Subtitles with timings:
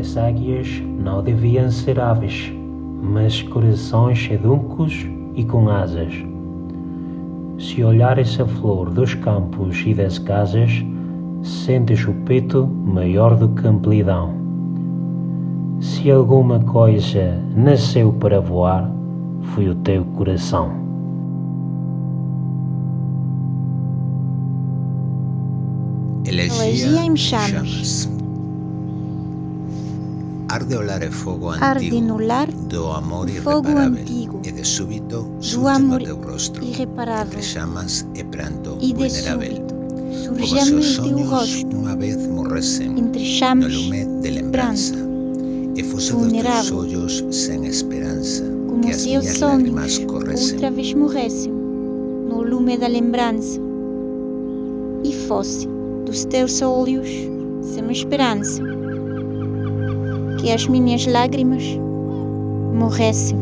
[0.00, 2.50] As águias não deviam ser aves,
[3.02, 6.14] mas corações eduncos e com asas.
[7.58, 10.82] Se olhares a flor dos campos e das casas,
[11.42, 14.32] sentes o peito maior do que amplidão.
[15.80, 18.90] Se alguma coisa nasceu para voar,
[19.52, 20.72] foi o teu coração.
[26.24, 28.19] Elegia em chamas.
[30.50, 34.64] Arde o lar e fogo antigo Arde no lar do amor fogo antigo E de
[34.64, 39.74] súbito surge no teu rostro irreparável Entre chamas e pranto e de vulnerável súbito,
[40.24, 44.94] Surgeme os teu rostro unha vez morresen Entre chamas No lume de lembranza
[45.76, 50.94] E fose dos teus ollos sen esperanza Como Que as minhas lágrimas corresen Outra vez
[50.94, 51.52] morresen
[52.26, 53.54] No lume da lembranza
[55.04, 55.68] E fosse
[56.04, 57.08] dos teus olhos
[57.62, 58.79] sem esperança.
[60.40, 61.62] Que as minhas lágrimas
[62.72, 63.38] morressem.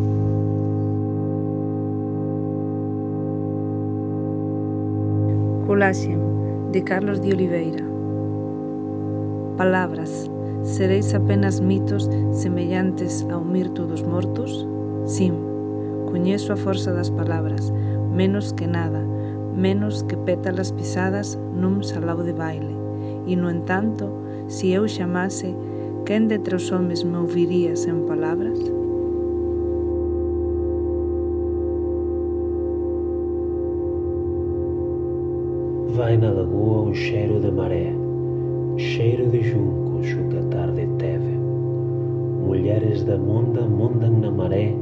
[5.64, 6.18] Colaxen,
[6.72, 7.84] de Carlos de Oliveira.
[9.56, 10.28] Palabras,
[10.64, 14.66] sereis apenas mitos semellantes ao mirto dos mortos?
[15.04, 15.34] Sim,
[16.10, 17.72] coñezo a forza das palabras,
[18.12, 19.06] menos que nada,
[19.54, 22.74] menos que pétalas pisadas nun salao de baile.
[23.24, 24.10] E, no entanto,
[24.48, 25.54] se eu chamase,
[26.08, 28.58] quen de tres homes me ouviría sen palabras?
[35.94, 37.92] Vai na lagoa um cheiro de maré,
[38.78, 41.36] cheiro de juncos o que a tarde teve.
[42.48, 44.74] Mulheres da monda mondam na maré,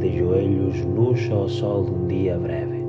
[0.00, 2.84] de joelhos nus ao sol de um dia breve.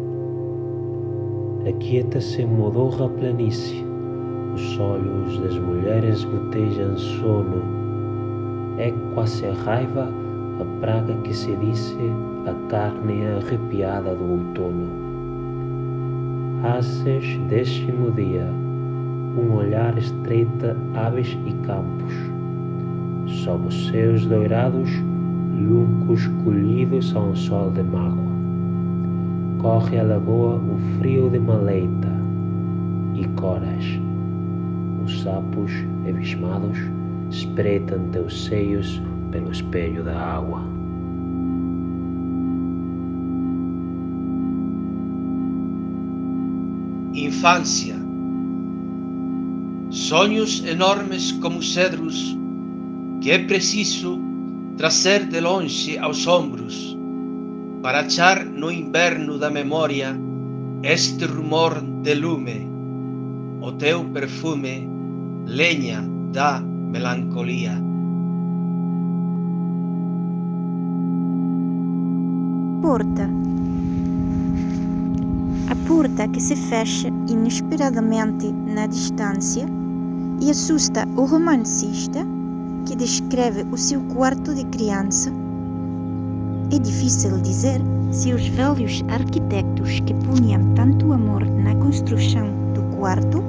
[1.66, 3.86] Aquieta-se modorra a planície,
[4.54, 7.75] os olhos das mulheres gotejam sono.
[8.78, 10.10] É quase raiva,
[10.60, 12.12] a praga que se disse,
[12.46, 14.90] a carne arrepiada do outono.
[16.62, 18.46] Haces décimo dia,
[19.38, 22.14] um olhar estreita aves e campos.
[23.28, 24.90] Sob os céus doirados,
[25.58, 28.36] luncos colhidos a um sol de mágoa.
[29.60, 32.12] Corre a lagoa o frio de maleita
[33.14, 34.02] e coras.
[35.06, 35.72] Os sapos,
[36.08, 36.78] abismados,
[37.30, 40.62] espreitam teus seios pelo espelho da água.
[47.14, 47.96] Infância.
[49.90, 52.38] Sonhos enormes como cedros
[53.22, 54.20] que é preciso
[54.78, 56.98] trazer de longe aos ombros
[57.82, 60.20] para achar no inverno da memória
[60.84, 62.68] este rumor de lume,
[63.62, 64.88] o teu perfume,
[65.46, 67.82] leña da melancolia.
[72.82, 73.30] Porta.
[75.70, 79.66] A porta que se fecha inesperadamente na distância
[80.40, 82.26] e assusta o romancista
[82.86, 85.32] que descreve o seu quarto de criança.
[86.72, 87.82] É difícil dizer
[88.12, 93.44] se os velhos arquitetos que punham tanto amor na construção do quarto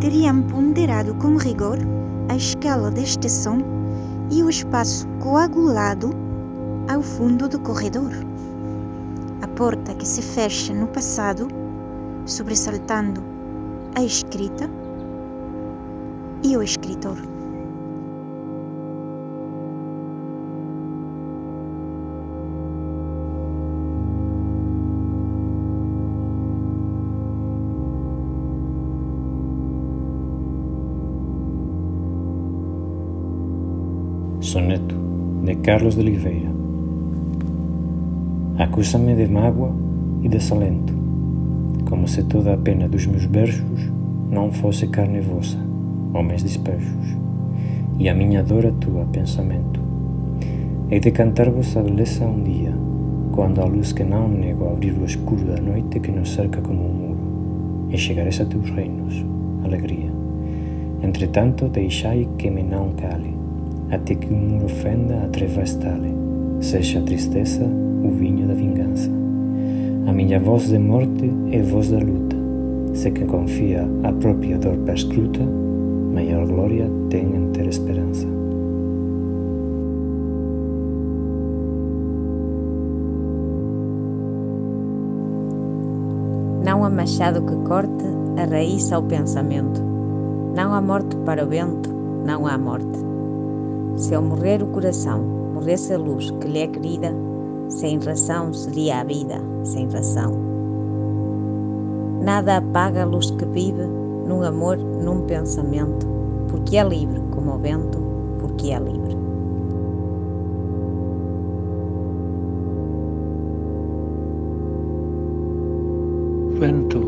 [0.00, 1.78] teriam ponderado com rigor
[2.28, 3.58] a escala deste som
[4.30, 6.10] e o espaço coagulado
[6.88, 8.12] ao fundo do corredor.
[9.42, 11.48] A porta que se fecha no passado,
[12.26, 13.22] sobressaltando
[13.94, 14.68] a escrita
[16.42, 17.33] e o escritor.
[34.54, 34.94] Soneto
[35.42, 36.48] de Carlos de Oliveira.
[38.56, 39.72] Acusa-me de mágoa
[40.22, 40.94] e desalento,
[41.88, 43.90] como se toda a pena dos meus versos
[44.30, 45.58] não fosse carne vossa,
[46.12, 47.16] ou meus despejos,
[47.98, 49.80] e a minha dor a tua pensamento.
[50.88, 52.72] Hei de cantar vossa beleza um dia,
[53.32, 56.80] quando a luz que não nego abrir o escuro da noite que nos cerca como
[56.80, 59.26] um muro, e chegares a teus reinos,
[59.64, 60.12] alegria.
[61.02, 63.42] Entretanto, deixai que me não cale,
[63.90, 66.14] até que o muro fenda a treva estale,
[66.60, 69.10] seja a tristeza o vinho da vingança.
[70.06, 72.36] A minha voz de morte é voz da luta,
[72.92, 75.40] se quem confia a própria dor perscruta,
[76.12, 78.26] maior glória tem em ter esperança.
[86.64, 88.04] Não há machado que corte
[88.38, 89.82] a raiz ao pensamento.
[90.54, 91.90] Não há morte para o vento,
[92.24, 93.13] não há morte.
[93.96, 95.22] Se ao morrer o coração
[95.54, 97.14] morresse a luz que lhe é querida,
[97.68, 100.32] sem ração seria a vida, sem ração.
[102.20, 103.84] Nada apaga a luz que vive
[104.26, 106.06] num amor, num pensamento,
[106.48, 107.98] porque é livre como o vento,
[108.40, 109.16] porque é livre.
[116.58, 117.00] Vento,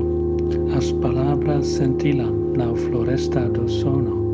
[0.76, 4.24] as palavras centilam na floresta do sono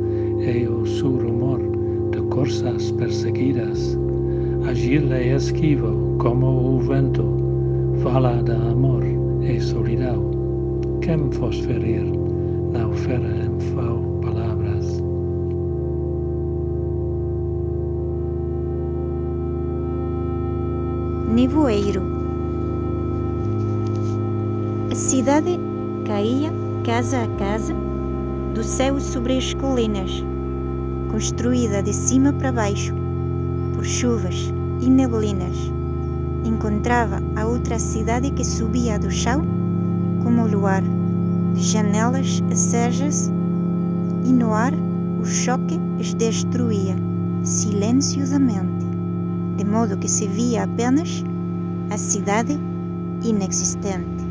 [0.40, 1.81] e o seu rumor
[2.12, 3.98] de corsas perseguidas.
[4.68, 7.24] Agir é esquivo como o vento,
[8.02, 9.02] fala de amor
[9.42, 10.30] e solidão.
[11.00, 12.04] Quem fos ferir,
[12.72, 15.02] não fera em fau palavras.
[21.34, 22.02] Nevoeiro.
[24.90, 25.58] A cidade
[26.06, 26.52] caía
[26.84, 27.74] casa a casa
[28.54, 30.22] do céu sobre as colinas,
[31.12, 32.94] construída de cima para baixo
[33.74, 35.70] por chuvas e neblinas.
[36.44, 39.44] Encontrava a outra cidade que subia do chão
[40.24, 40.82] como o luar,
[41.54, 43.30] janelas acesas
[44.24, 44.72] e no ar
[45.20, 46.96] o choque as destruía
[47.42, 48.86] silenciosamente,
[49.56, 51.22] de modo que se via apenas
[51.90, 52.58] a cidade
[53.22, 54.21] inexistente.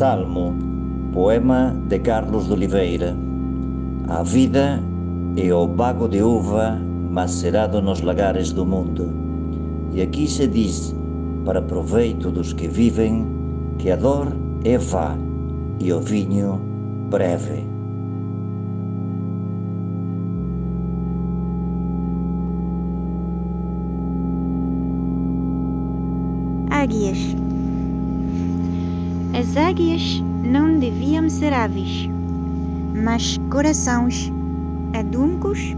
[0.00, 0.54] Salmo,
[1.12, 3.14] poema de Carlos de Oliveira.
[4.08, 4.82] A vida
[5.36, 6.80] é o bago de uva
[7.10, 9.12] macerado nos lagares do mundo.
[9.92, 10.96] E aqui se diz,
[11.44, 13.26] para proveito dos que vivem,
[13.76, 15.18] que a dor é vá
[15.78, 16.58] e o vinho
[17.10, 17.66] breve.
[26.70, 27.49] Águias.
[29.40, 32.10] As águias não deviam ser aves,
[32.94, 34.30] mas corações
[34.92, 35.74] aduncos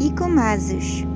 [0.00, 1.06] e com asas.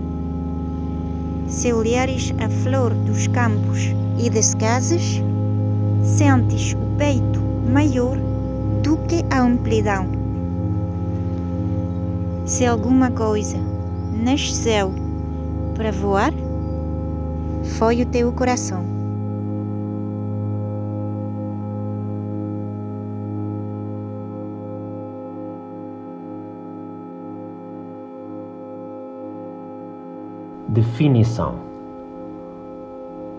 [1.47, 5.23] Se olhares a flor dos campos e das casas,
[6.05, 7.41] sentes o peito
[7.73, 8.19] maior
[8.83, 10.07] do que a amplidão.
[12.45, 13.57] Se alguma coisa
[14.23, 14.93] nasceu
[15.75, 16.35] para voar,
[17.79, 19.00] foi o teu coração.
[30.71, 31.57] Definição: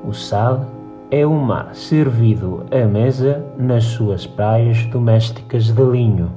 [0.06, 0.66] O sal
[1.10, 6.30] é o mar servido à mesa nas suas praias domésticas de linho.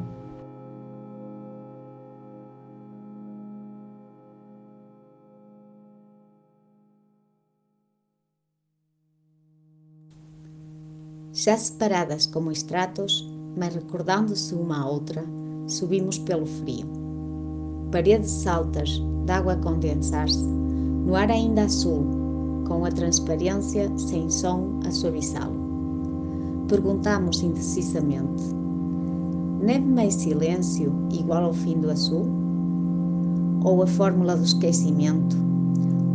[11.33, 15.25] Já separadas como estratos, mas recordando-se uma à outra,
[15.67, 16.87] subimos pelo frio.
[17.91, 20.64] Paredes altas, d'água a condensar-se,
[21.05, 22.05] no ar ainda azul,
[22.67, 25.55] com a transparência sem som a suavizá-lo.
[26.69, 28.43] Perguntamos indecisamente:
[29.61, 32.27] neve mais silêncio igual ao fim do azul?
[33.63, 35.37] Ou a fórmula do esquecimento,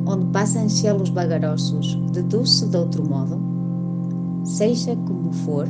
[0.06, 3.40] onde passam gelos vagarosos, deduz-se de outro modo?
[4.44, 5.68] Seja como for,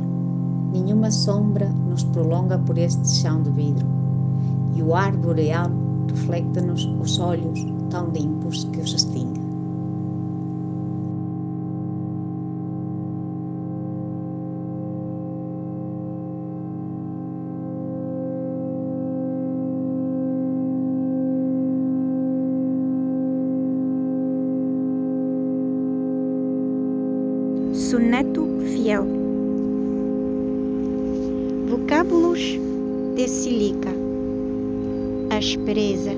[0.72, 3.86] nenhuma sombra nos prolonga por este chão de vidro,
[4.74, 5.70] e o ar boreal
[6.10, 9.49] reflecte-nos os olhos tão limpos que os extingue.
[35.40, 36.10] Aspereza.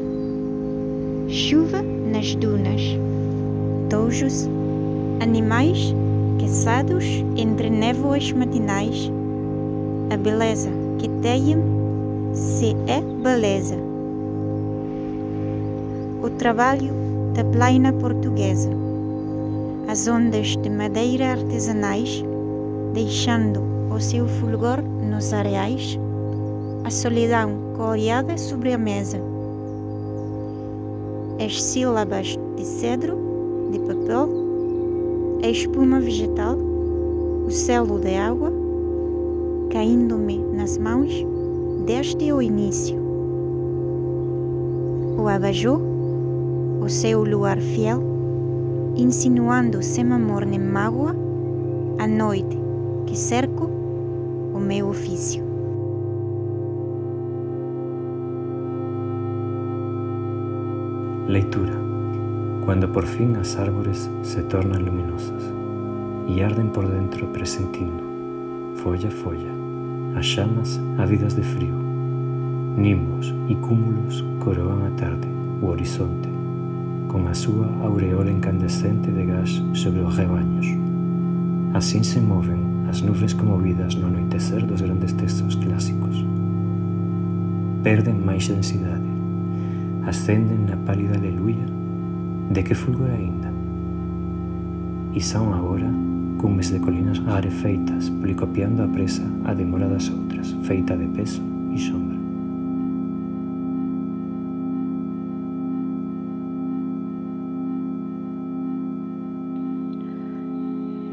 [1.28, 2.82] Chuva nas dunas.
[3.88, 4.48] Tojos.
[5.20, 5.94] Animais
[6.40, 7.04] caçados
[7.36, 9.12] entre névoas matinais.
[10.12, 11.56] A beleza que tem
[12.32, 13.76] se é beleza.
[16.20, 16.92] O trabalho
[17.32, 18.70] da plaina portuguesa
[19.86, 22.24] as ondas de madeira artesanais,
[22.92, 25.96] deixando o seu fulgor nos areais,
[26.84, 29.18] a solidão coreada sobre a mesa,
[31.44, 33.16] as sílabas de cedro,
[33.70, 34.28] de papel,
[35.42, 36.56] a espuma vegetal,
[37.46, 38.52] o selo de água,
[39.70, 41.10] caindo-me nas mãos
[41.86, 43.00] desde o início.
[45.18, 45.80] O abajur,
[46.80, 48.02] o seu luar fiel,
[48.96, 51.14] insinuando sem amor nem mágoa
[51.98, 52.58] a noite
[53.06, 53.70] que cerco
[54.54, 55.41] o meu ofício.
[61.28, 61.74] Leitura.
[62.64, 65.54] Cuando por fin as árvores se tornan luminosas
[66.26, 68.02] e arden por dentro presentindo,
[68.82, 69.54] folla a folla,
[70.18, 71.78] as chamas ávidas de frío.
[72.74, 75.30] Nimbos e cúmulos coroan a tarde,
[75.62, 76.28] o horizonte,
[77.06, 80.66] con a súa aureola incandescente de gas sobre os rebaños.
[81.72, 86.26] Asín se moven as nubes conmovidas no anoitecer dos grandes textos clásicos.
[87.86, 89.01] Perden máis densidade
[90.06, 91.66] ascendem na pálida aleluia
[92.50, 93.52] de que fulgor ainda.
[95.14, 95.90] E são agora
[96.38, 101.42] cumes de colinas rarefeitas, policopiando a presa a demora das outras, feita de peso
[101.72, 102.16] e sombra.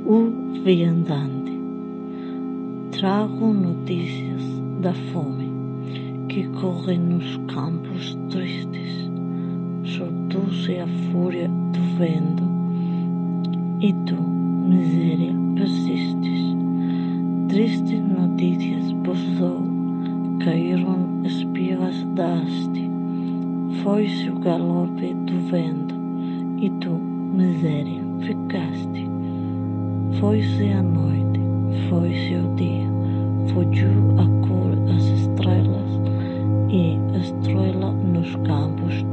[0.05, 1.59] O viandante.
[2.91, 4.41] Trago notícias
[4.81, 5.53] da fome
[6.27, 8.18] que corre nos campos
[10.77, 12.43] a fúria do vento
[13.81, 16.55] e tu, miséria, persistes.
[17.47, 19.63] Tristes notícias pousou,
[20.43, 22.89] caíram espigas da haste.
[23.81, 25.95] Foi-se o galope do vento
[26.57, 29.09] e tu, miséria, ficaste.
[30.19, 31.39] Foi-se a noite,
[31.89, 32.87] foi-se o dia,
[33.53, 35.89] fugiu a cor das estrelas
[36.69, 39.03] e a estrela nos campos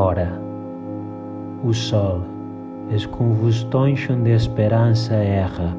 [0.00, 0.40] Ora,
[1.64, 2.22] o sol,
[2.94, 5.76] as convulsões onde a esperança erra,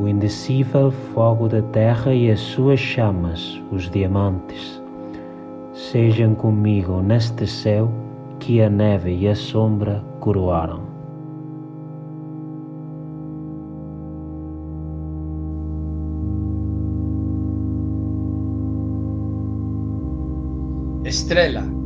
[0.00, 4.82] o indecível fogo da terra e as suas chamas, os diamantes,
[5.72, 7.88] sejam comigo neste céu
[8.40, 10.80] que a neve e a sombra coroaram.
[21.04, 21.79] Estrela,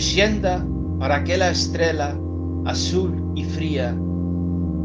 [0.00, 0.66] leyenda
[0.98, 2.18] para aquela estrela
[2.64, 3.94] azul e fria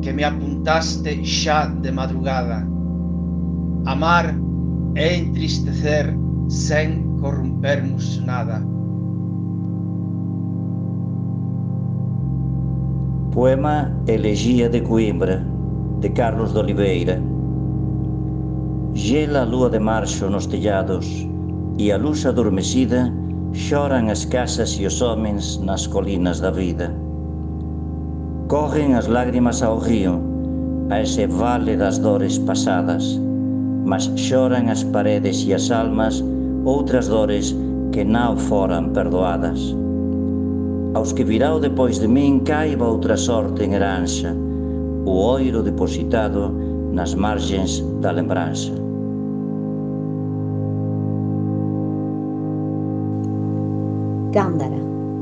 [0.02, 2.68] que me apuntaste já de madrugada.
[3.86, 4.36] Amar
[4.96, 6.14] é entristecer
[6.50, 8.62] sem corrompermos nada.
[13.32, 15.48] Poema Elegia de Coimbra,
[16.02, 17.22] de Carlos de Oliveira.
[18.94, 21.26] Gela a lua de março nos telhados
[21.78, 23.14] e a luz adormecida
[23.56, 26.94] choram as casas e os homens nas colinas da vida.
[28.48, 30.22] Correm as lágrimas ao rio,
[30.90, 33.20] a esse vale das dores passadas,
[33.86, 36.24] mas choram as paredes e as almas
[36.66, 37.56] outras dores
[37.92, 39.76] que não foram perdoadas.
[40.94, 44.36] Aos que virão depois de mim caiba outra sorte em herança,
[45.06, 46.50] o oiro depositado
[46.92, 48.85] nas margens da lembrança.
[54.36, 54.76] Gândara,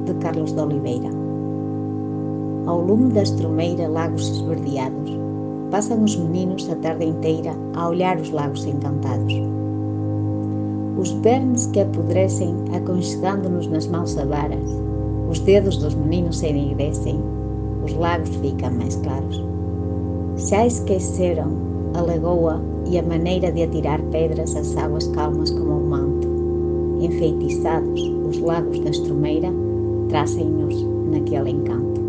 [0.06, 1.12] de Carlos de Oliveira.
[2.66, 5.12] Ao lume da estromeira, lagos esverdeados,
[5.70, 9.36] passam os meninos a tarde inteira a olhar os lagos encantados.
[10.98, 14.68] Os vermes que apodrecem aconchegando-nos nas mãos avaras,
[15.30, 17.22] os dedos dos meninos se enegrecem,
[17.86, 19.46] os lagos ficam mais claros.
[20.38, 21.52] Já esqueceram
[21.94, 26.28] a lagoa e a maneira de atirar pedras às águas calmas como um manto.
[27.00, 29.50] Enfeitiçados, os lagos da Estromeira
[30.10, 32.02] trazem-nos naquele encanto.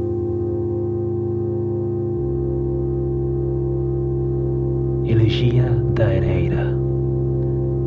[5.05, 6.75] Elegia da Areira.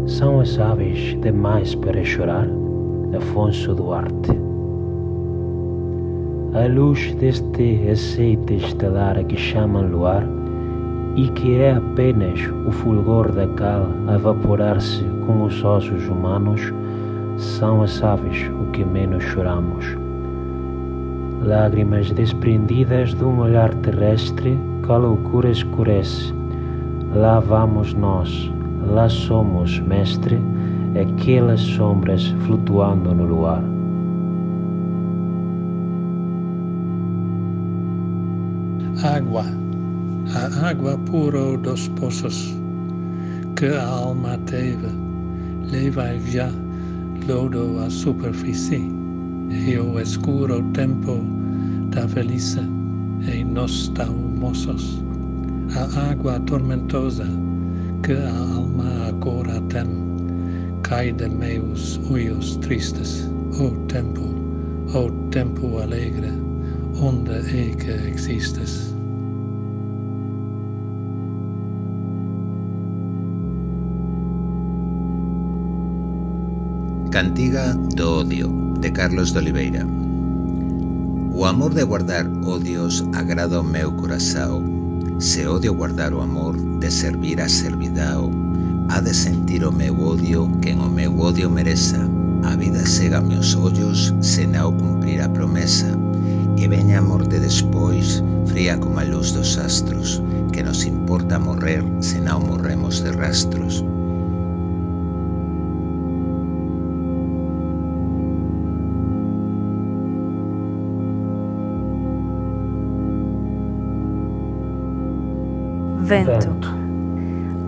[0.05, 2.47] São as aves demais para chorar?
[3.15, 4.31] Afonso Duarte.
[6.53, 10.23] A luz deste aceite estelar que chamam luar
[11.15, 16.71] e que é apenas o fulgor da cal a evaporar-se com os ossos humanos,
[17.37, 19.85] são as aves o que menos choramos.
[21.43, 26.33] Lágrimas desprendidas de um olhar terrestre que a loucura escurece.
[27.13, 28.51] Lá vamos nós,
[28.85, 30.41] lá somos, mestre,
[30.99, 33.63] aquelas sombras flutuando no luar.
[39.03, 39.45] Água,
[40.33, 42.57] a água pura dos poços
[43.55, 44.87] que a alma teve,
[45.71, 46.49] leva já
[47.25, 48.91] lodo a superfici,
[49.49, 51.19] io escuro tempo
[51.89, 52.61] da felice,
[53.27, 53.91] e nos
[54.39, 55.03] mosos,
[55.75, 57.27] a agua tormentosa,
[58.03, 59.87] que a alma agora tem,
[60.83, 64.21] cai de meus uios tristes, o tempo,
[64.93, 66.31] o tempo alegre,
[67.01, 68.93] onde e que existes.
[77.17, 78.47] Cantiga do Odio,
[78.79, 79.83] de Carlos de Oliveira.
[81.33, 84.61] O amor de guardar odios agrada o meu corazao.
[85.17, 88.29] Se odio guardar o amor de servir a servidao,
[88.89, 92.07] ha de sentir o meu odio quen o meu odio mereza.
[92.43, 95.97] A vida cega meus ollos se não cumprir a promesa.
[96.55, 100.21] E veña a morte despois, fría como a luz dos astros,
[100.53, 103.83] que nos importa morrer se não morremos de rastros.
[116.07, 116.55] Vento.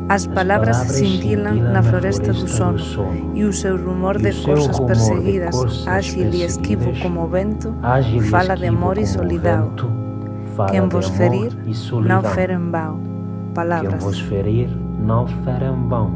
[0.07, 2.79] As palavras cintilan na floresta do sono
[3.33, 7.75] e o seu rumor de corsas perseguidas, ágil e esquivo como o vento,
[8.31, 9.73] fala de amor e solidão.
[10.71, 11.51] Quem vos ferir,
[12.07, 12.99] não fere em vão.
[12.99, 14.03] Quem Palavras.
[14.03, 14.69] vos ferir,
[14.99, 16.11] não fere em vão.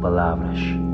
[0.00, 0.87] Palavras.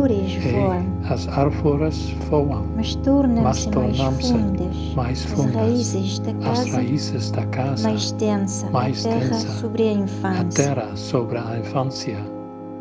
[0.00, 4.76] Árvores voam, as árvores voam, mas tornam-se mais tornam-se fundas.
[4.94, 5.54] mais As fundas.
[5.54, 9.90] raízes da As casa raízes da casa, mais densa, mais a terra densa, sobre a
[9.90, 10.64] a infância.
[10.74, 12.18] terra sobre a infância.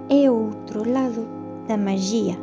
[0.10, 1.28] É outro lado
[1.68, 2.38] da magia.